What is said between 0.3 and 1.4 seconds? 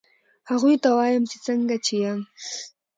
هغوی ته وایم چې